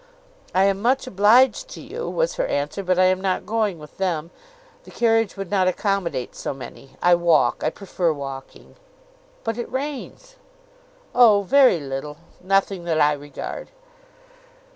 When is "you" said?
1.79-2.09